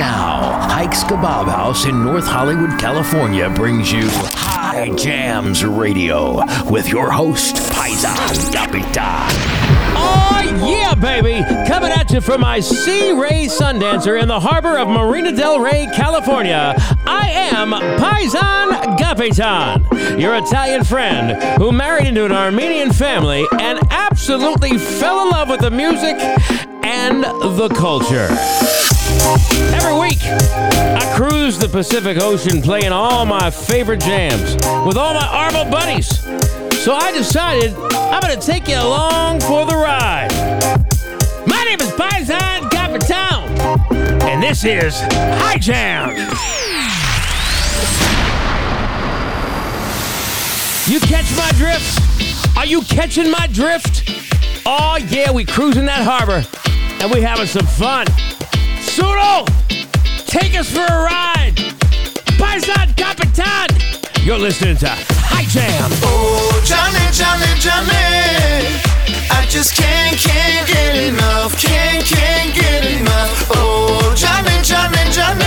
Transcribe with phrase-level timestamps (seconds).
[0.00, 6.40] now, Hike's Kebab House in North Hollywood, California brings you High Jams Radio
[6.70, 9.28] with your host, Paisan Capitan.
[10.02, 11.44] Oh, yeah, baby!
[11.68, 15.86] Coming at you from my Sea Ray Sundancer in the harbor of Marina Del Rey,
[15.94, 16.74] California,
[17.06, 24.78] I am Paisan Capitan, your Italian friend who married into an Armenian family and absolutely
[24.78, 26.16] fell in love with the music
[26.82, 28.28] and the culture.
[29.74, 34.54] Every week, I cruise the Pacific Ocean playing all my favorite jams
[34.86, 36.08] with all my Arvo buddies.
[36.82, 40.30] So I decided I'm going to take you along for the ride.
[41.46, 43.44] My name is Paisan Capitan,
[44.26, 46.10] and this is High Jam.
[50.86, 52.56] You catch my drift?
[52.56, 54.10] Are you catching my drift?
[54.64, 56.42] Oh, yeah, we cruising that harbor,
[57.02, 58.06] and we having some fun.
[58.90, 59.46] Sudo,
[60.26, 61.54] take us for a ride.
[62.42, 63.68] Paisan Capitan.
[64.24, 65.90] You're listening to High Jam.
[66.02, 68.66] Oh, Johnny, Johnny, Johnny.
[69.30, 71.54] I just can't, can't get enough.
[71.56, 73.50] Can't, can't get enough.
[73.54, 75.46] Oh, Johnny, Johnny, Johnny.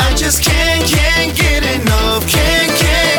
[0.00, 2.26] I just can't, can't get enough.
[2.26, 3.17] Can't, can't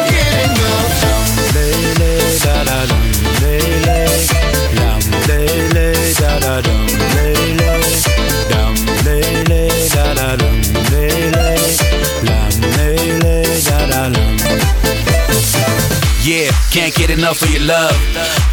[16.22, 17.96] Yeah, can't get enough of your love.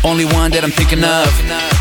[0.04, 1.26] Only one that I'm thinking of.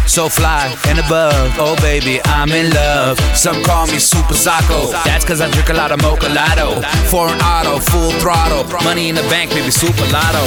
[0.09, 1.53] So fly and above.
[1.61, 3.19] Oh, baby, I'm in love.
[3.38, 4.89] Some call me Super Sacco.
[5.06, 6.81] That's cause I drink a lot of Mocha Lotto.
[7.09, 8.66] Foreign auto, full throttle.
[8.83, 10.45] Money in the bank, baby, super lotto.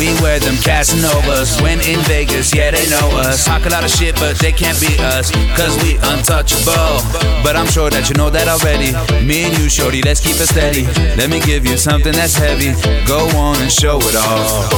[0.00, 1.60] We wear them Casanovas.
[1.60, 3.44] When in Vegas, yeah, they know us.
[3.44, 5.30] Talk a lot of shit, but they can't beat us.
[5.52, 7.04] Cause we untouchable.
[7.44, 8.96] But I'm sure that you know that already.
[9.24, 10.88] Me and you, shorty, let's keep it steady.
[11.16, 12.72] Let me give you something that's heavy.
[13.04, 14.77] Go on and show it off.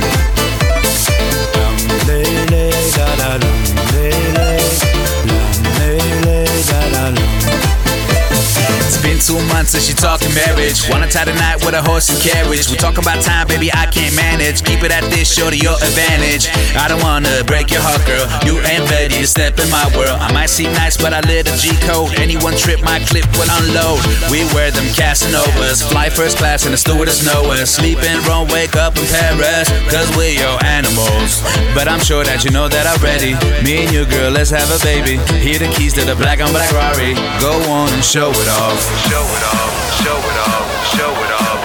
[9.31, 10.83] two months since she talking marriage.
[10.91, 12.67] Wanna tie the night with a horse and carriage.
[12.67, 14.59] We talk about time, baby, I can't manage.
[14.63, 16.51] Keep it at this, show to your advantage.
[16.75, 18.27] I don't wanna break your heart, girl.
[18.43, 20.19] You ain't ready to step in my world.
[20.19, 22.11] I might seem nice, but I lit a G code.
[22.19, 24.03] Anyone trip my clip will unload.
[24.27, 25.79] We wear them Casanovas.
[25.87, 27.71] Fly first class and the stewardess know us.
[27.71, 29.71] Sleep in Rome, wake up in Paris.
[29.87, 31.39] Cause we're your animals.
[31.71, 33.39] But I'm sure that you know that already.
[33.63, 35.15] Me and you, girl, let's have a baby.
[35.39, 37.15] Here the keys to the black on black Rari.
[37.39, 38.81] Go on and show it off.
[39.21, 41.60] Show it off, show it off, show it off,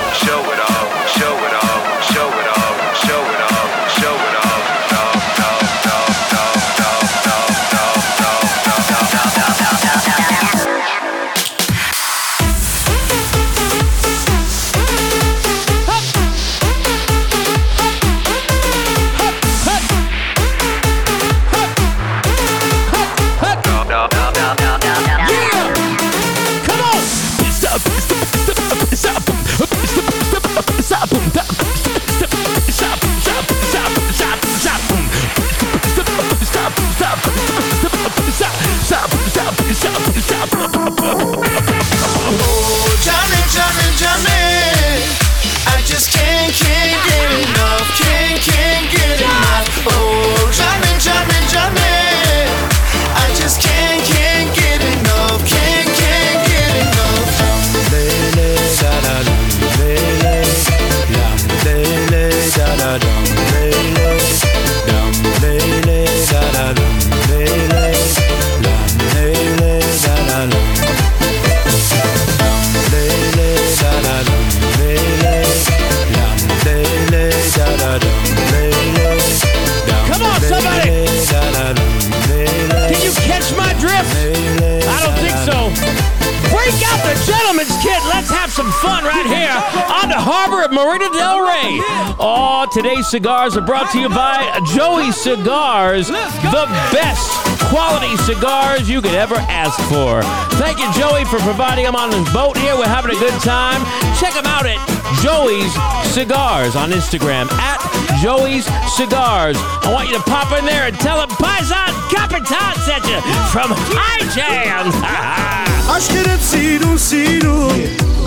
[90.77, 91.81] Marina Del Rey.
[92.21, 97.33] Oh, today's cigars are brought to you by Joey Cigars, the best
[97.73, 100.21] quality cigars you could ever ask for.
[100.61, 102.77] Thank you, Joey, for providing them on his boat here.
[102.77, 103.81] We're having a good time.
[104.21, 104.77] Check them out at
[105.25, 105.73] Joey's
[106.13, 107.81] Cigars on Instagram at
[108.21, 108.69] Joey's
[109.01, 109.57] Cigars.
[109.81, 113.17] I want you to pop in there and tell him Paisan Capitan sent you
[113.49, 114.93] from High Jam.
[115.97, 116.45] Aşk edip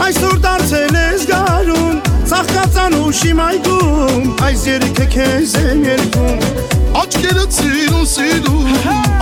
[0.01, 2.08] ay surdan sen ezgarun.
[2.29, 6.43] Ծաղկացան ուշի մայգում Այս երիքը քեզ եմ երկում
[6.99, 8.69] Աչքերդ սիրուն սիրուն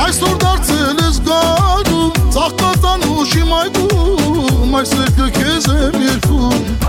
[0.04, 6.87] Այսօր դարձել ես գարում Ծաղկացան ուշի մայգում Այս երկը քեզ եմ երկում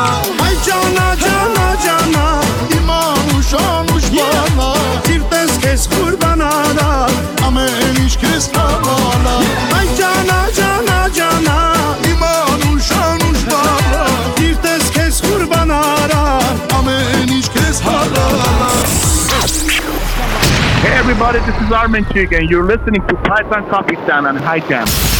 [0.00, 2.40] bana Hay cana cana cana.
[2.78, 4.74] İmam uşanmış bana.
[5.04, 7.08] Cirtes kes kurbana da.
[7.46, 9.34] Ame eliş kes bana
[9.72, 11.74] Hay cana cana cana.
[12.12, 14.06] İmam uşanmış bana.
[14.36, 16.40] Cirtes kes kurbana da.
[16.78, 18.70] Ame eliş kes halala
[20.82, 25.19] Hey everybody, this is Armin Chig and you're listening to Python Kapistan on High Jam.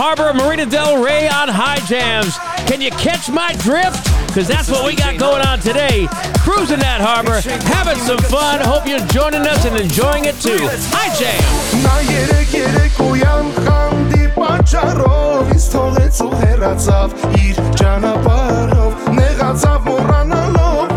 [0.00, 2.38] Harbor, Marina Del Rey on high jams.
[2.64, 4.00] Can you catch my drift?
[4.28, 6.08] Because that's what we got going on today.
[6.40, 7.36] Cruising that harbor,
[7.68, 8.64] having some fun.
[8.64, 10.56] Hope you're joining us and enjoying it too.
[10.88, 11.36] High jam.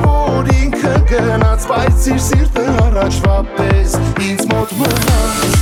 [0.07, 3.97] որ ինքը գնաց, բայց իր սիրտը առաջվա պես
[4.29, 5.53] ինձ մոտ մնաց,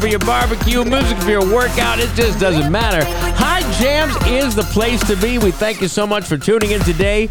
[0.00, 3.04] for your barbecue, music for your workout, it just doesn't matter.
[3.36, 5.36] High Jams is the place to be.
[5.36, 7.28] We thank you so much for tuning in today.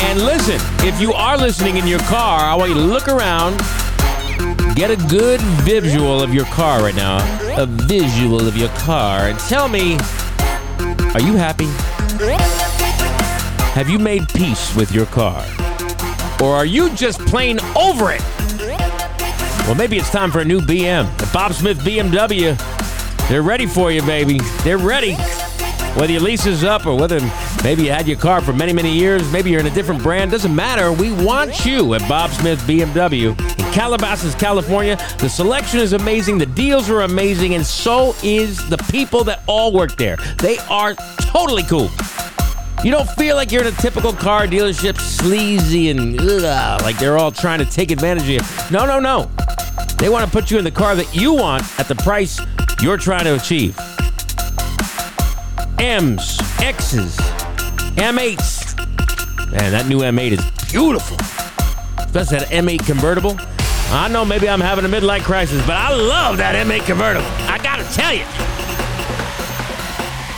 [0.00, 3.58] And listen, if you are listening in your car, I want you to look around,
[4.74, 7.18] get a good visual of your car right now,
[7.56, 9.92] a visual of your car, and tell me,
[11.14, 11.68] are you happy?
[13.74, 15.44] Have you made peace with your car?
[16.42, 18.37] Or are you just plain over it?
[19.68, 21.14] Well, maybe it's time for a new BM.
[21.18, 22.56] The Bob Smith BMW.
[23.28, 24.38] They're ready for you, baby.
[24.62, 25.12] They're ready.
[25.92, 27.20] Whether your lease is up or whether
[27.62, 30.30] maybe you had your car for many, many years, maybe you're in a different brand,
[30.30, 30.90] doesn't matter.
[30.90, 34.96] We want you at Bob Smith BMW in Calabasas, California.
[35.18, 39.70] The selection is amazing, the deals are amazing, and so is the people that all
[39.74, 40.16] work there.
[40.38, 41.90] They are totally cool.
[42.82, 47.18] You don't feel like you're in a typical car dealership, sleazy and ugh, like they're
[47.18, 48.40] all trying to take advantage of you.
[48.70, 49.28] No, no, no.
[49.98, 52.40] They want to put you in the car that you want at the price
[52.80, 53.76] you're trying to achieve.
[55.78, 57.16] M's, X's,
[57.96, 58.76] M8s.
[59.50, 61.16] Man, that new M8 is beautiful.
[62.12, 63.36] That's that M8 convertible.
[63.90, 67.26] I know maybe I'm having a midlife crisis, but I love that M8 convertible.
[67.48, 68.24] I gotta tell you.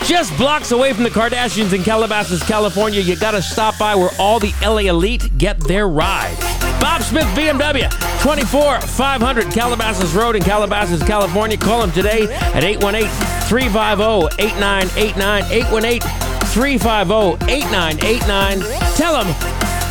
[0.07, 4.41] Just blocks away from the Kardashians in Calabasas, California, you gotta stop by where all
[4.41, 6.40] the LA elite get their ride.
[6.81, 7.89] Bob Smith BMW,
[8.23, 11.57] 24 500 Calabasas Road in Calabasas, California.
[11.57, 12.23] Call him today
[12.55, 13.09] at 818
[13.49, 15.45] 350 8989.
[15.45, 16.01] 818
[16.49, 18.61] 350 8989.
[18.97, 19.29] Tell him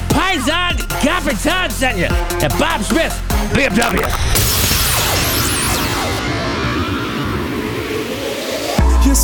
[0.09, 3.13] Paisan Capitan sent you at Bob Smith
[3.53, 4.03] BMW.
[9.09, 9.15] یه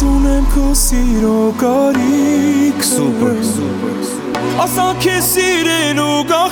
[4.60, 6.52] اصلا کسی ره نگاه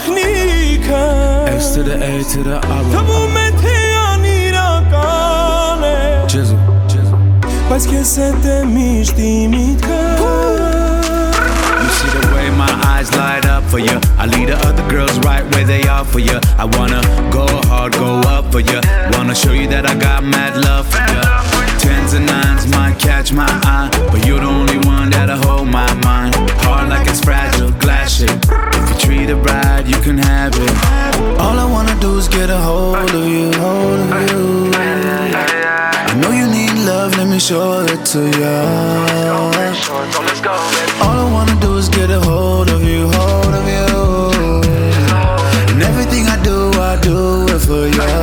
[1.74, 6.58] to the ایتر عبا تمومت هیانی را کاله جزو
[7.70, 8.04] پس You
[11.98, 13.98] see the way my eyes light up for you.
[14.22, 16.38] I lead the other girls right where they are for you.
[16.64, 17.02] I wanna
[17.38, 18.80] go hard, go up for you.
[19.14, 21.22] Wanna show you that I got mad love for you.
[21.84, 25.92] Tens and nines might catch my eye, but you're the only one that'll hold my
[26.10, 26.34] mind.
[26.66, 27.63] Hard like it's fragile
[28.04, 28.22] glass.
[28.22, 30.72] If you treat it right, you can have it.
[31.40, 34.72] All I wanna do is get a hold of you, hold of you.
[34.76, 38.56] I know you need love, let me show it to you.
[41.02, 43.88] All I wanna do is get a hold of you, hold of you.
[45.72, 48.23] And everything I do, I do it for you.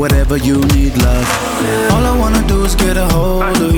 [0.00, 1.28] Whatever you need, love.
[1.92, 3.69] All I wanna do is get a hold of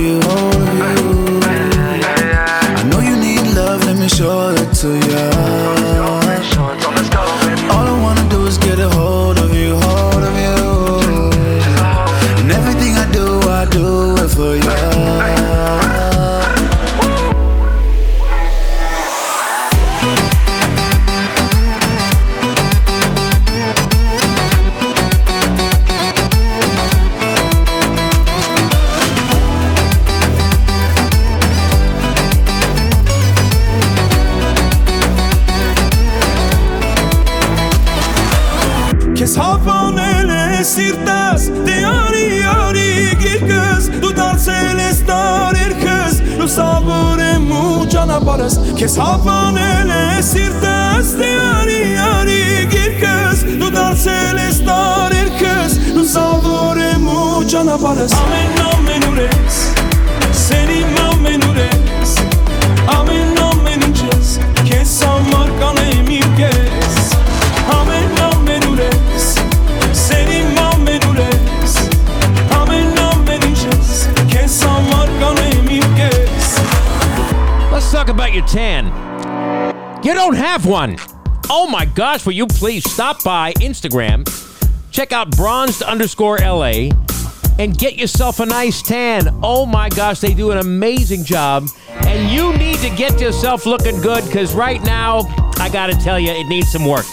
[40.72, 42.88] սիրտս Դե արի արի
[43.22, 51.82] գիրկս Դու դարձել ես տարերքս Լուսավոր եմ ու ճանապարհս Քեզ հավանել է սիրտս Դե արի
[52.06, 52.40] արի
[52.72, 59.62] գիրկս Դու դարձել ես տարերքս լուսավորեմ ու ճանապարհս ամեն ամեն ուրես
[60.46, 60.92] սերիմ
[77.92, 78.86] talk about your tan.
[80.02, 80.96] You don't have one.
[81.50, 84.26] Oh my gosh, will you please stop by Instagram,
[84.90, 86.88] check out bronzed underscore LA,
[87.58, 89.28] and get yourself a nice tan.
[89.42, 91.68] Oh my gosh, they do an amazing job.
[92.06, 95.20] And you need to get yourself looking good because right now,
[95.58, 97.06] I gotta tell you, it needs some work.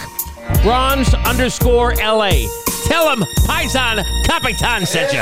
[0.64, 2.48] Bronzed underscore LA.
[2.86, 5.20] Tell them Paisan Capitan sent you.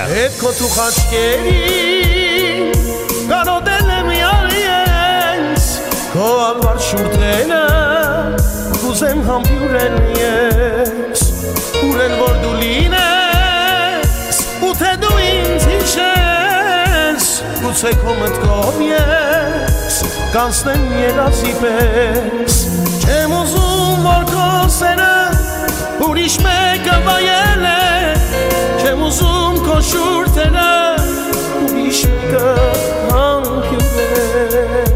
[6.18, 7.58] Քո անվար շուրտենը
[8.82, 11.26] Կուզեմ համբյուրեն ես
[11.86, 17.28] Ուրեն որ դու լինես Ու թե դու ինձ հիշես
[17.60, 20.00] Գուցե քո մտքով ես
[20.34, 22.58] Կանցնեմ երազի պես
[23.04, 24.50] Չեմ ուզում որ քո
[24.80, 25.14] սերը
[26.08, 27.78] Ուրիշ մեկը վայել է
[28.82, 30.68] Չեմ ուզում քո շուրթերը
[31.62, 32.46] Ուրիշ մեկը
[33.14, 34.87] համբյուր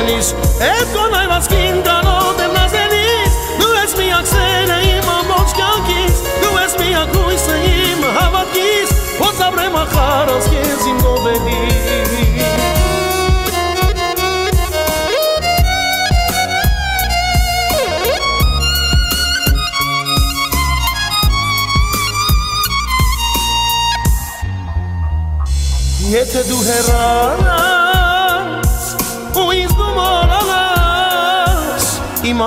[0.00, 0.28] մազենիս
[0.64, 7.12] Էդ կոնայվածքին դանոտ եմ նազենիս Դու ես միակ սերը իմ ամբողջ կյանքիս Դու ես միակ
[7.18, 11.88] հույսը իմ հավատքիս Ոց ապրեմ ախարանց կեզ իմ գովելիս
[26.10, 27.39] Եթե դու հեռար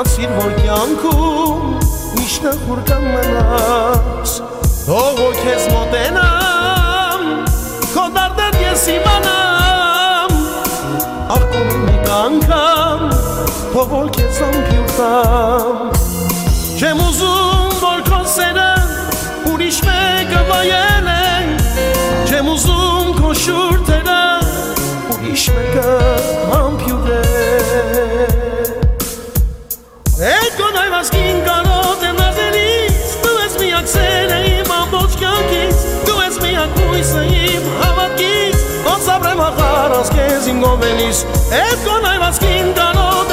[0.03, 1.67] իմացիր որ կյանքում
[2.17, 4.31] միշտ խուր կմնաս
[4.83, 7.21] թող որ քեզ մոտենամ
[7.93, 10.35] քո դարդեր ես իմանամ
[11.37, 13.05] արկում մեկ անգամ
[13.71, 15.81] թող որ քեզ ամփյուր տամ
[16.83, 18.69] Չեմ ուզում որ քո սերը
[19.53, 21.27] ուրիշ մեկը վայել է
[22.27, 24.21] Չեմ ուզում քո շուրթերը
[25.15, 25.99] ուրիշ մեկը
[26.51, 27.22] համբյուր
[40.03, 43.23] saskie zimgovenis Et konaj mas es es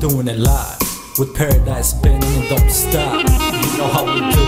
[0.00, 0.78] doing it live
[1.18, 3.18] With paradise bending and don't stop.
[3.22, 4.44] You know how we do.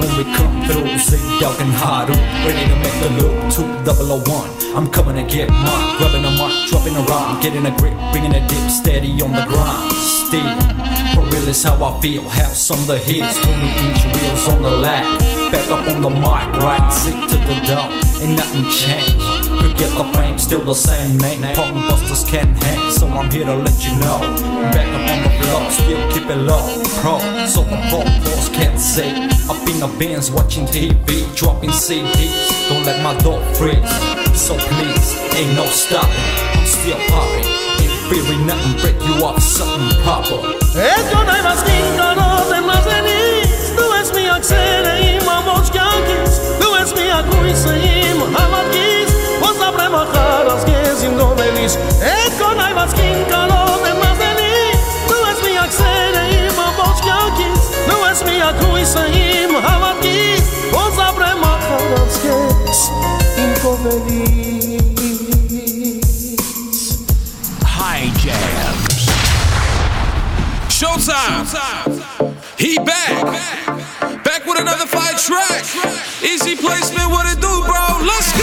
[0.00, 4.88] When we come through Zigged out and hard Ready to make the loop 2001 I'm
[4.90, 6.52] coming to get mine Grabbing a mark,
[7.00, 9.92] a rhyme, getting a grip, bringing a dip, steady on the grind.
[9.92, 10.56] Still,
[11.14, 12.22] for real is how I feel.
[12.28, 13.52] House on the hills, 20
[13.86, 15.04] inch wheels on the lap.
[15.52, 17.92] Back up on the mic, right, sick to the dome.
[18.22, 19.48] Ain't nothing changed.
[19.62, 21.42] Forget the fame, still the same name.
[21.54, 24.18] Punk busters can't hang, so I'm here to let you know.
[24.72, 26.82] Back up on the block, still keep it low.
[27.00, 29.10] Pro, so the pop boss can't say.
[29.48, 32.68] Up in the bins, watching TV, dropping CDs.
[32.68, 33.90] Don't let my dog freeze.
[34.38, 36.49] So please, ain't no stopping.
[36.60, 37.48] I'm still popping.
[37.80, 40.52] Ain't fearing nothing, break you off something proper.
[40.76, 43.48] Esto no hay más quinto, no te más venís.
[43.74, 46.38] Tú es mi axela y mamos yankees.
[46.60, 49.08] Tú es mi agüiza y Muhammad Kiss.
[49.40, 51.78] Vos sabremos jaras que siendo feliz.
[52.26, 54.76] Esto no hay más quinto, no te más venís.
[55.08, 57.60] Tú es mi axela y mamos yankees.
[57.88, 60.44] Tú es mi agüiza y Muhammad Kiss.
[60.72, 62.74] Vos sabremos jaras que
[63.24, 64.69] siendo feliz.
[70.98, 72.34] Showtime.
[72.58, 73.22] He back.
[74.24, 75.62] Back with another fire track.
[76.22, 78.04] Easy placement, what it do, bro?
[78.04, 78.39] Let's go.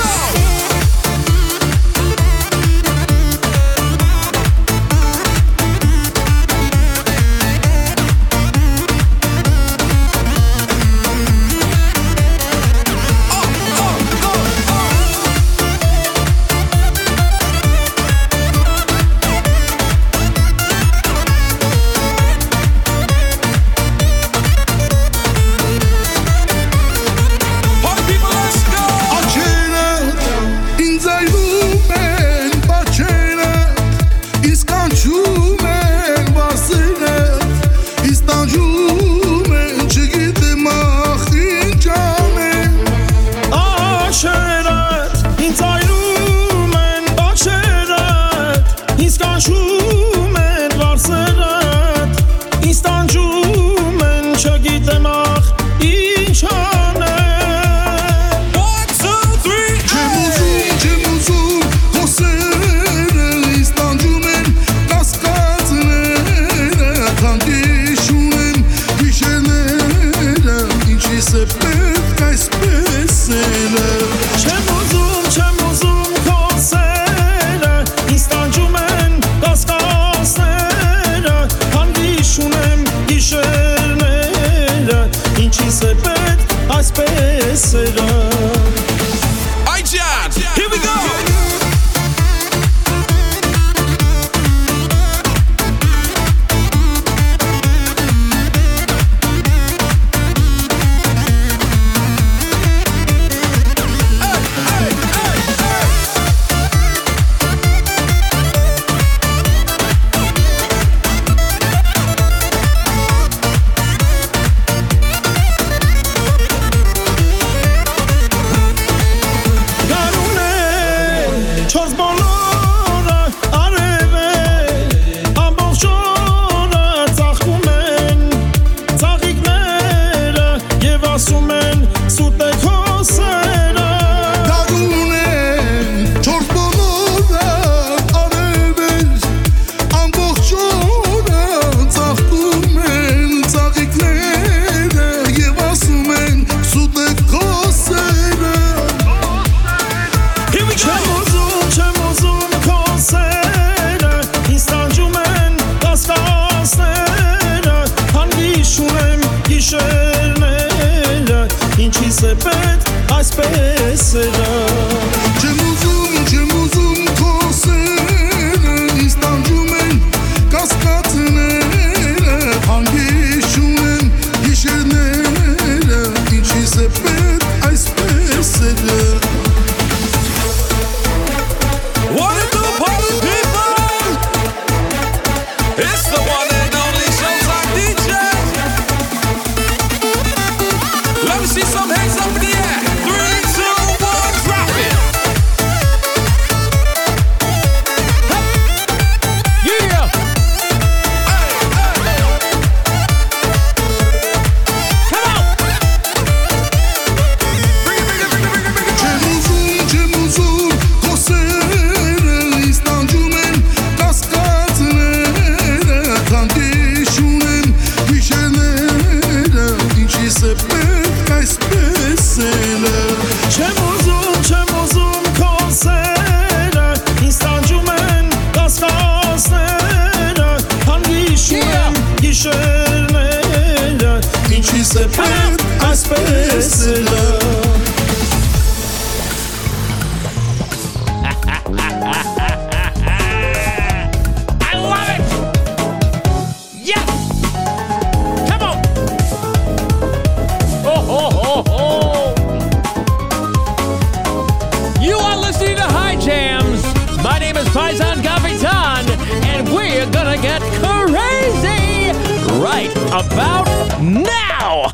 [263.17, 263.65] About
[263.99, 264.91] now!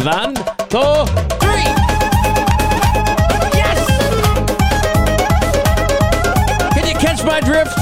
[0.00, 0.34] One,
[0.72, 1.04] two,
[1.36, 1.68] three!
[3.52, 3.78] Yes!
[6.72, 7.76] Can you catch my drift?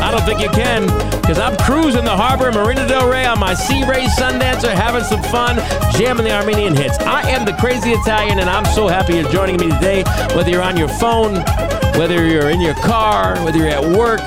[0.00, 0.86] I don't think you can,
[1.20, 5.22] because I'm cruising the harbor Marina Del Rey on my Sea Ray Sundancer, having some
[5.22, 5.56] fun,
[5.92, 6.98] jamming the Armenian hits.
[6.98, 10.02] I am the crazy Italian, and I'm so happy you're joining me today.
[10.34, 11.34] Whether you're on your phone,
[11.96, 14.20] whether you're in your car, whether you're at work,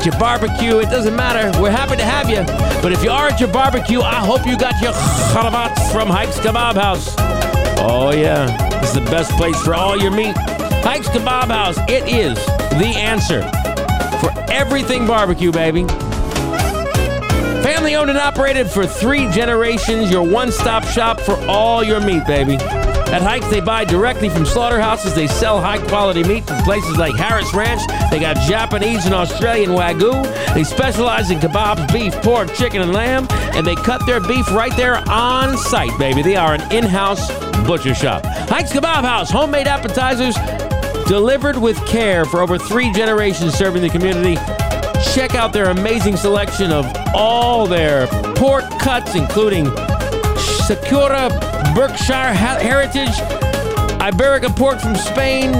[0.00, 1.60] at your barbecue, it doesn't matter.
[1.60, 2.42] We're happy to have you.
[2.80, 6.38] But if you are at your barbecue, I hope you got your khalavats from Hike's
[6.38, 7.14] Kebab House.
[7.78, 8.46] Oh, yeah.
[8.80, 10.34] This is the best place for all your meat.
[10.82, 11.76] Hike's Kebab House.
[11.88, 12.36] It is
[12.78, 13.42] the answer
[14.20, 15.84] for everything barbecue, baby.
[17.62, 22.24] Family owned and operated for three generations, your one stop shop for all your meat,
[22.26, 22.56] baby.
[23.12, 25.14] At Hikes, they buy directly from slaughterhouses.
[25.14, 27.80] They sell high quality meat from places like Harris Ranch.
[28.08, 30.12] They got Japanese and Australian Wagyu.
[30.54, 33.26] They specialize in kebabs, beef, pork, chicken, and lamb.
[33.52, 36.22] And they cut their beef right there on site, baby.
[36.22, 37.32] They are an in house
[37.66, 38.24] butcher shop.
[38.24, 40.36] Hikes Kebab House, homemade appetizers
[41.08, 44.36] delivered with care for over three generations serving the community.
[45.12, 49.66] Check out their amazing selection of all their pork cuts, including
[50.36, 51.28] Sakura
[51.74, 53.14] Berkshire Heritage,
[54.00, 55.52] Iberica pork from Spain.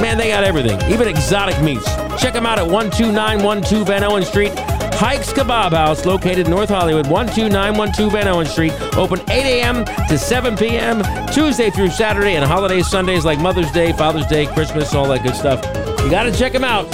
[0.00, 1.86] Man, they got everything, even exotic meats.
[2.20, 4.52] Check them out at 12912 Vanowen Street.
[4.98, 8.72] Hikes Kebab House, located North Hollywood, 12912 Vanowen Street.
[8.96, 9.84] Open 8 a.m.
[10.08, 11.02] to 7 p.m.
[11.32, 15.34] Tuesday through Saturday, and holiday Sundays like Mother's Day, Father's Day, Christmas, all that good
[15.34, 15.64] stuff.
[16.00, 16.86] You got to check them out.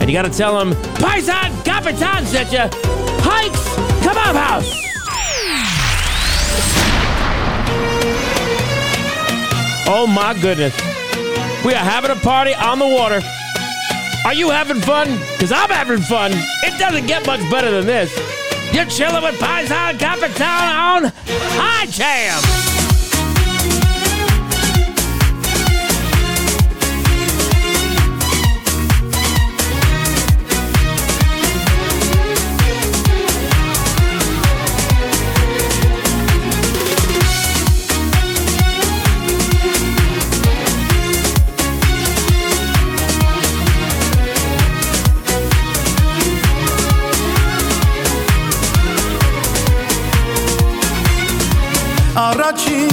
[0.00, 2.60] And you got to tell them, Paisan Capitan sent you.
[3.20, 3.68] Hikes
[4.06, 4.87] Kebab House.
[9.90, 10.76] Oh my goodness.
[11.64, 13.20] We are having a party on the water.
[14.26, 15.08] Are you having fun?
[15.32, 16.32] Because I'm having fun.
[16.34, 18.14] It doesn't get much better than this.
[18.74, 22.67] You're chilling with Paisan Capitan on Hye Jam.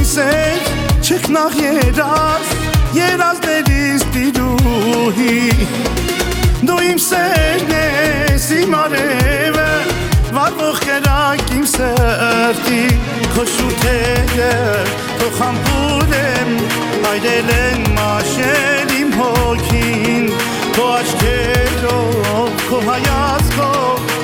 [0.06, 0.65] հույսեր
[1.02, 2.50] չքնաղ երաս
[2.94, 5.38] երազներից դիրուհի
[6.70, 9.65] դու իմ սերն ես իմ արևը
[10.36, 12.84] վարվող կերակ իմ սրտի
[13.34, 14.54] քո շուտերը
[15.24, 16.54] քո խամպուր եմ
[17.13, 20.30] այրել են մաշել իմ հոգին
[20.78, 24.14] քո աչքերով քո հայացքով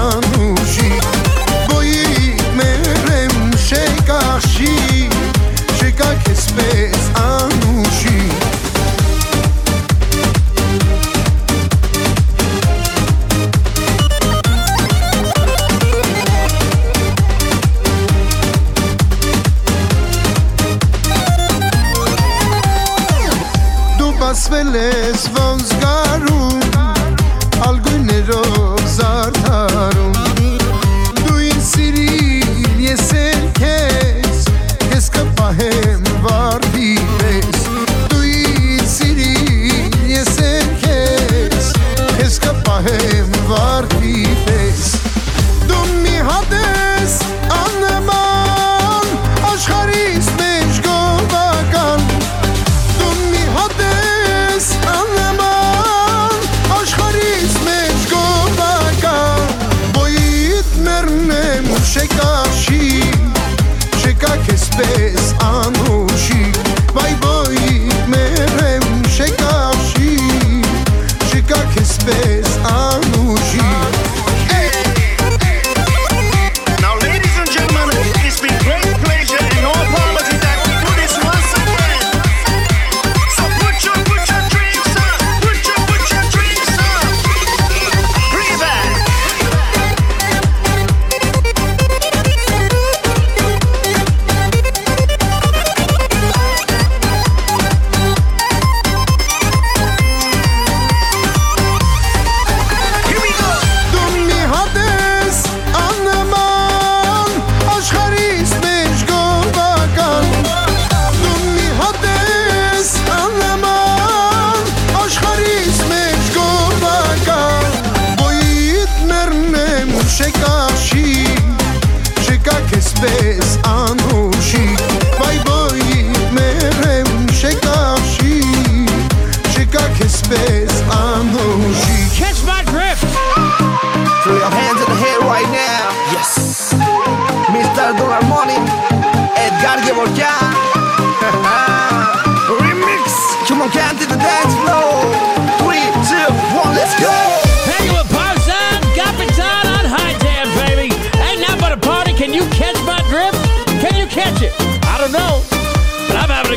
[0.00, 0.39] aman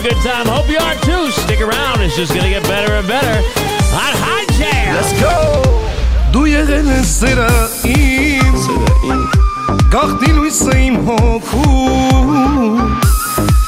[0.03, 0.47] good time.
[0.47, 1.31] Hope you are too.
[1.31, 2.01] Stick around.
[2.01, 3.37] It's just going to get better and better
[3.95, 4.95] on Hot Jam.
[4.99, 5.63] Let's go.
[6.33, 7.49] Դու եղել ես սերը
[7.93, 9.19] իմ, սերը իմ,
[9.93, 12.79] գաղտնի լույսը իմ հոգում,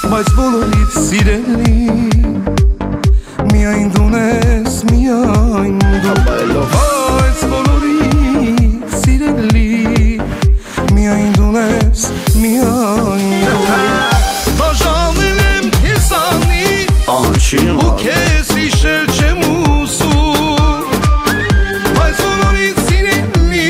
[0.10, 1.84] բայց բոլորից սիրելի,
[3.52, 5.78] միայն դու ես, միայն
[6.08, 6.18] դու,
[6.74, 9.70] բայց բոլորից սիրելի,
[10.98, 12.10] միայն դու ես,
[12.42, 13.35] միայն
[17.56, 20.90] չեմ ու քեզ իշել չեմ ուսում
[21.96, 23.68] բայց ոնորից սիրելի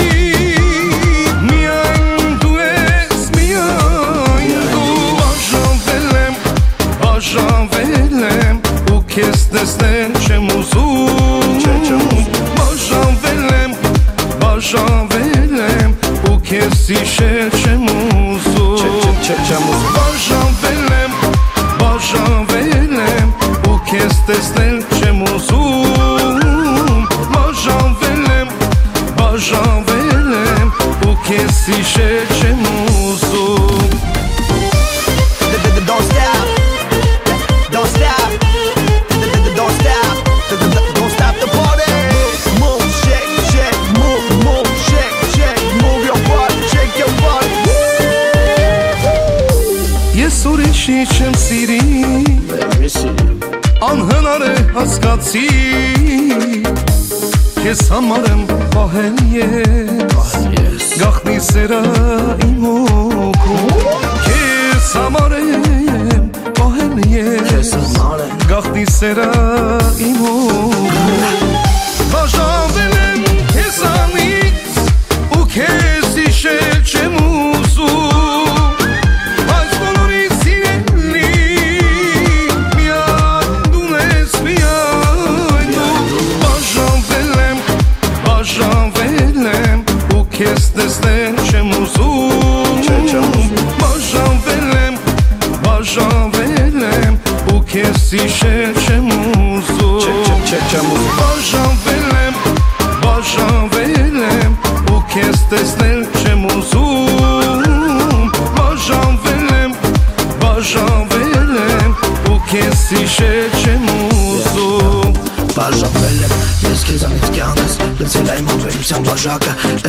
[1.50, 4.96] միայն դու ես միայն դու
[5.28, 6.40] աժանվել եմ
[7.12, 8.64] աժանվել եմ
[8.96, 12.10] ու քեզ տեսնել չեմ ուսում
[12.66, 13.78] աժանվել եմ
[14.50, 15.96] աժանվել եմ
[16.32, 20.45] ու քեզ իշել չեմ ուսում չեմ ուսում
[24.26, 24.55] this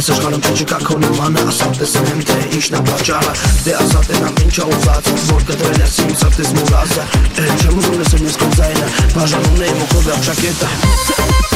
[0.06, 3.32] Այս աշխարհում չկա քո նմանը ասամ տեսնեմ թե ինչն է պատճառը
[3.64, 7.08] Դե ասա տենամ ինչա ուզած որ կտրել ես իմ սրտից մուրազը
[7.42, 11.55] չեմ ուզում լսել ես քո ձայնը բաժանում եմ ու քո վերջակետը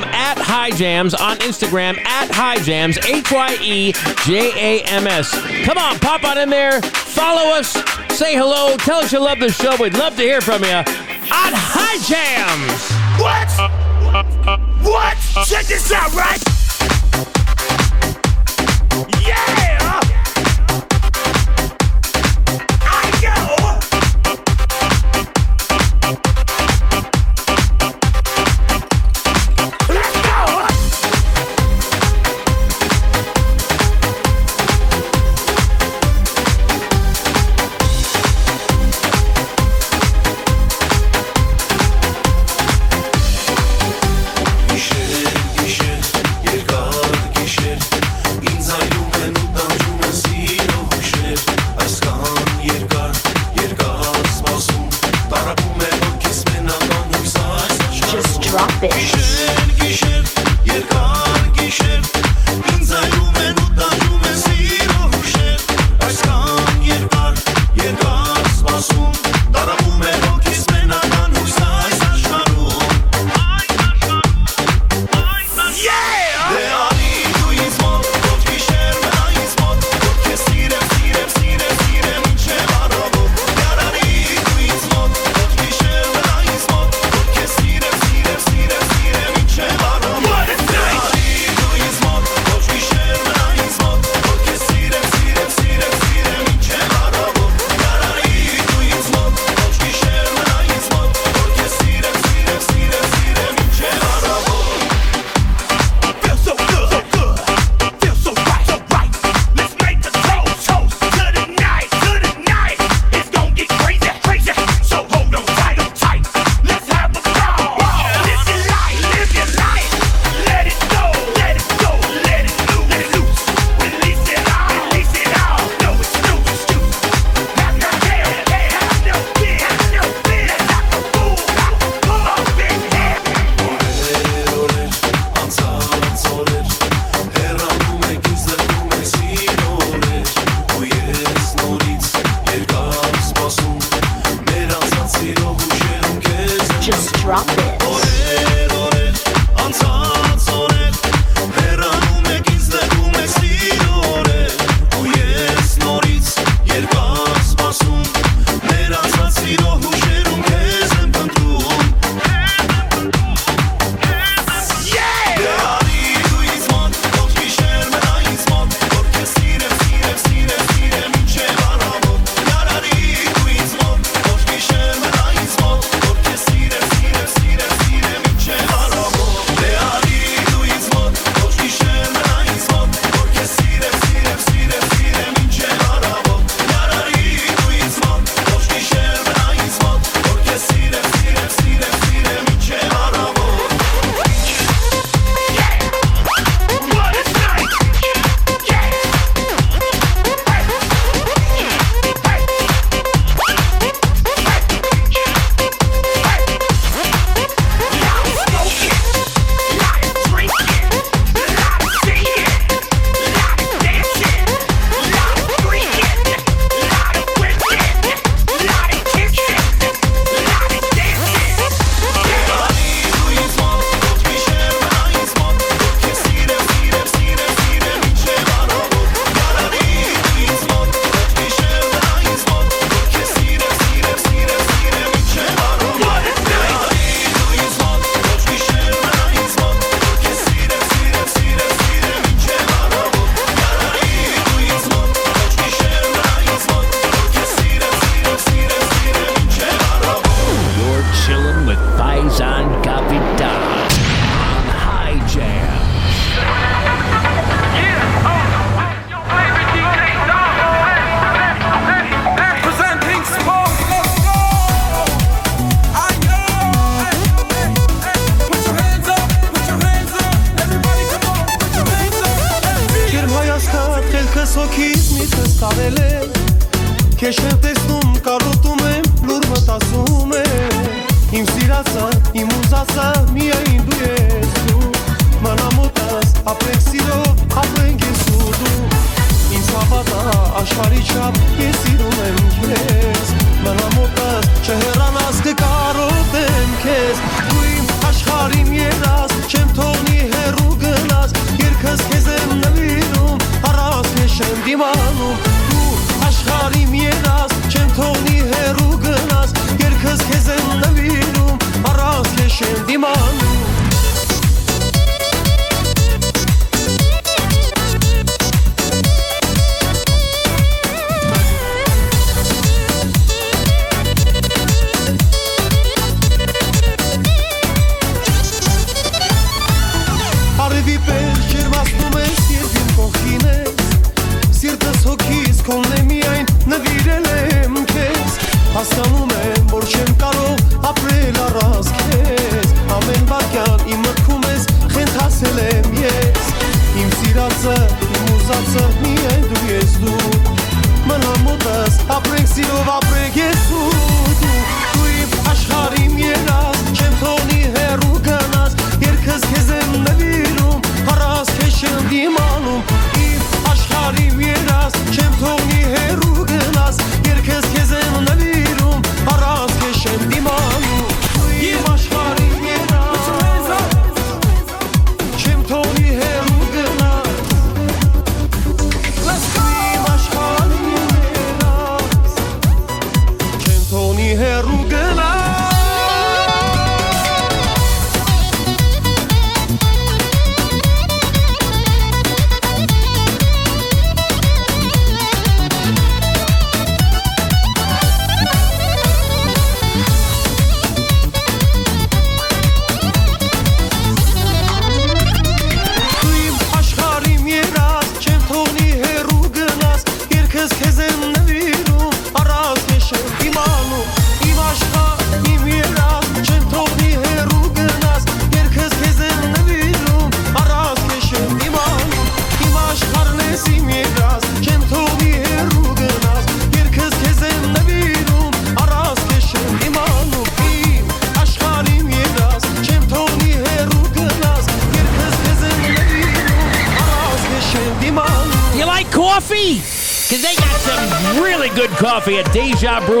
[0.71, 3.93] Jams on Instagram at Hye Jams H Y E
[4.25, 5.31] J A M S.
[5.65, 7.71] Come on, pop on in there, follow us,
[8.17, 9.75] say hello, tell us you love the show.
[9.81, 10.83] We'd love to hear from you on
[11.53, 12.91] Hye Jams.
[13.21, 13.49] What?
[14.83, 15.17] What?
[15.47, 16.50] Check this out, right?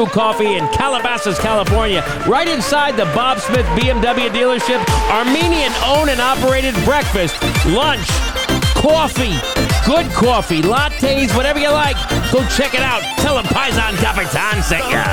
[0.01, 4.83] Brew Coffee in Calabasas, California, right inside the Bob Smith BMW dealership.
[5.11, 7.35] Armenian owned and operated breakfast,
[7.67, 8.07] lunch,
[8.73, 9.37] coffee,
[9.85, 11.97] good coffee, lattes, whatever you like.
[12.31, 13.03] Go check it out.
[13.19, 15.05] Tell them Paisan Capitan sent ya.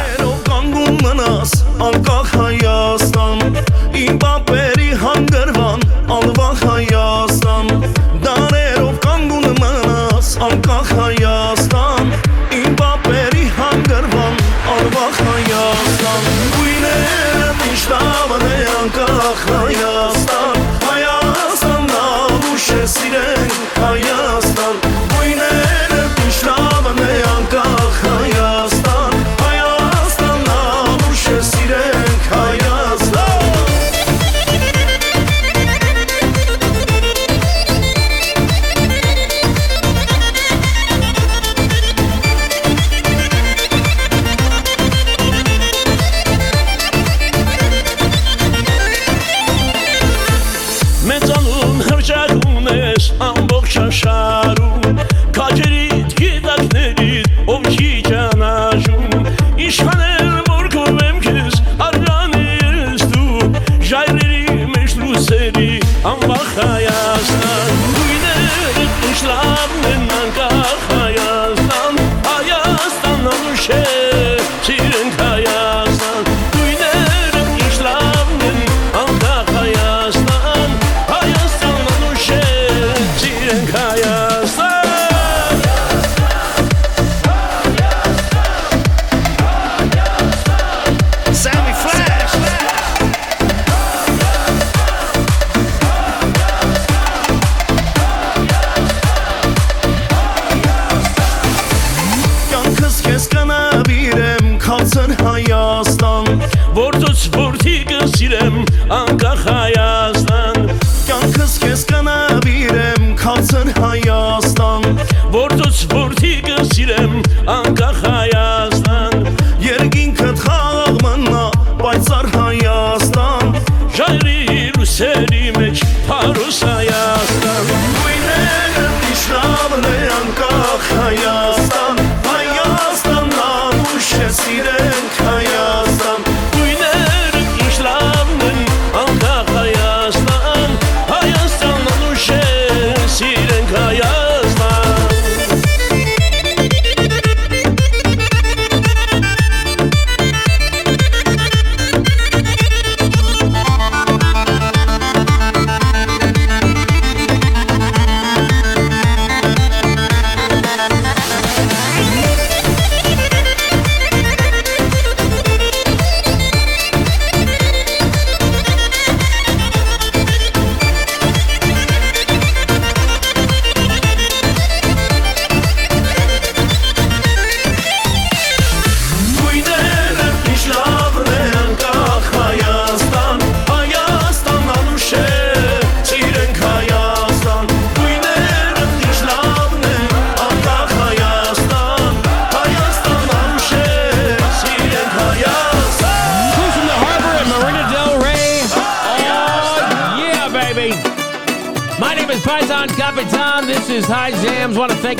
[124.98, 125.27] said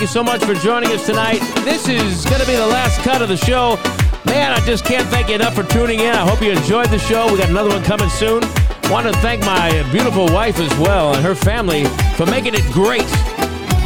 [0.09, 1.41] so much for joining us tonight.
[1.65, 3.77] This is going to be the last cut of the show.
[4.25, 6.15] Man, I just can't thank you enough for tuning in.
[6.15, 7.31] I hope you enjoyed the show.
[7.31, 8.43] We got another one coming soon.
[8.91, 11.85] Want to thank my beautiful wife as well and her family
[12.17, 13.03] for making it great.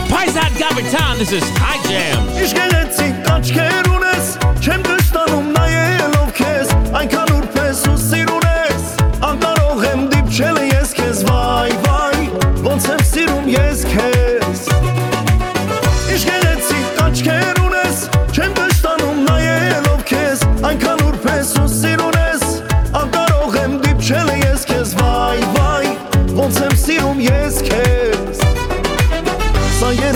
[0.07, 2.25] Paisan Capitan, this is Hye Jam.
[13.47, 14.32] Yes.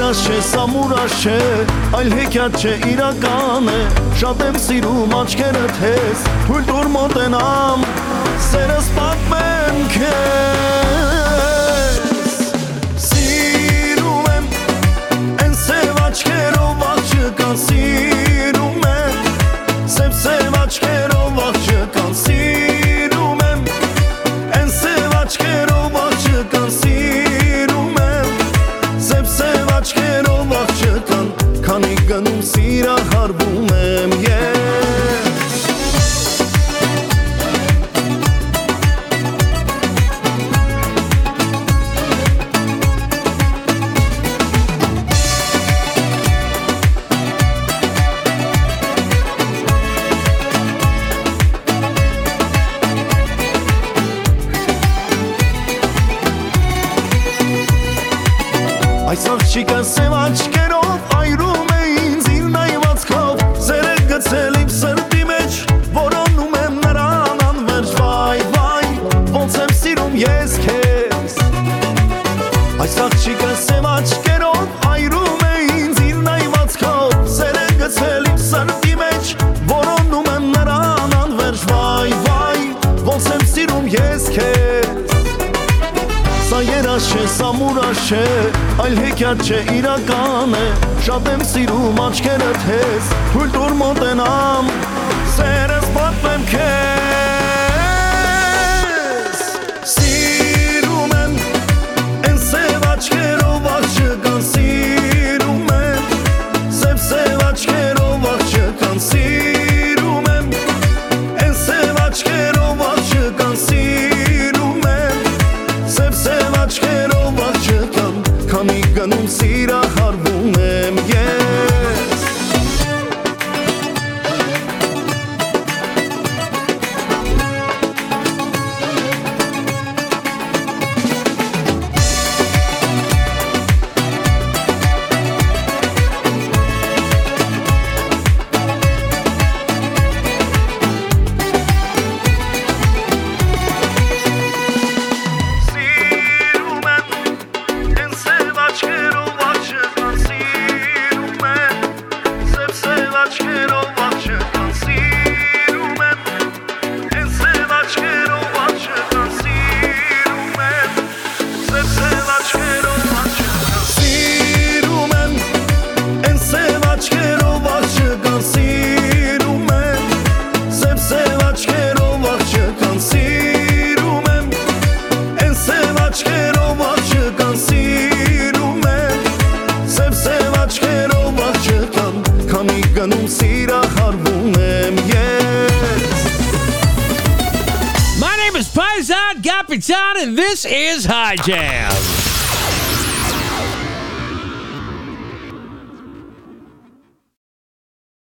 [0.07, 1.39] Երաս չէ, սա մուրաս չէ,
[1.99, 3.81] այլ հեքիաթ չէ, իրական է
[4.21, 7.85] Շատ եմ սիրում աչքերդ ես, թույլ տուր մոտենամ
[8.53, 11.16] Սերս պատմեմ քեզ
[89.27, 90.67] հեքիաթ չէ, իրական է
[91.07, 94.71] Շատ եմ սիրում աչքերդ հեզ, թույլ տուր մոտենամ
[95.35, 96.96] Սերս պատմեմ քեզ